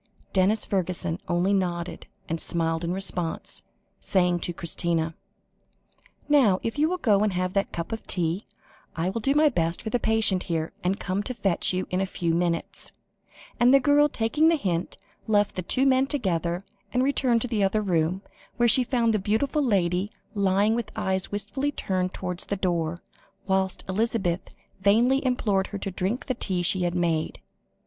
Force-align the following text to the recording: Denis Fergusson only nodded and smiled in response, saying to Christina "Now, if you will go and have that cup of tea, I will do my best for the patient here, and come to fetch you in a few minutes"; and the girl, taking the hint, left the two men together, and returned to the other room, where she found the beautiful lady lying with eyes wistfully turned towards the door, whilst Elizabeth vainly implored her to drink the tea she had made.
Denis 0.33 0.65
Fergusson 0.65 1.19
only 1.27 1.53
nodded 1.53 2.07
and 2.27 2.41
smiled 2.41 2.83
in 2.83 2.91
response, 2.91 3.61
saying 3.99 4.39
to 4.39 4.51
Christina 4.51 5.13
"Now, 6.27 6.57
if 6.63 6.79
you 6.79 6.89
will 6.89 6.97
go 6.97 7.19
and 7.19 7.33
have 7.33 7.53
that 7.53 7.71
cup 7.71 7.91
of 7.91 8.07
tea, 8.07 8.47
I 8.95 9.09
will 9.11 9.21
do 9.21 9.35
my 9.35 9.47
best 9.47 9.79
for 9.83 9.91
the 9.91 9.99
patient 9.99 10.41
here, 10.41 10.73
and 10.83 10.99
come 10.99 11.21
to 11.21 11.35
fetch 11.35 11.71
you 11.71 11.85
in 11.91 12.01
a 12.01 12.07
few 12.07 12.33
minutes"; 12.33 12.91
and 13.59 13.71
the 13.71 13.79
girl, 13.79 14.09
taking 14.09 14.47
the 14.47 14.55
hint, 14.55 14.97
left 15.27 15.53
the 15.53 15.61
two 15.61 15.85
men 15.85 16.07
together, 16.07 16.65
and 16.91 17.03
returned 17.03 17.43
to 17.43 17.47
the 17.47 17.63
other 17.63 17.83
room, 17.83 18.23
where 18.57 18.67
she 18.67 18.83
found 18.83 19.13
the 19.13 19.19
beautiful 19.19 19.61
lady 19.63 20.11
lying 20.33 20.73
with 20.73 20.91
eyes 20.95 21.31
wistfully 21.31 21.71
turned 21.71 22.11
towards 22.11 22.45
the 22.45 22.55
door, 22.57 23.03
whilst 23.45 23.83
Elizabeth 23.87 24.55
vainly 24.79 25.23
implored 25.23 25.67
her 25.67 25.77
to 25.77 25.91
drink 25.91 26.25
the 26.25 26.33
tea 26.33 26.63
she 26.63 26.81
had 26.81 26.95
made. 26.95 27.39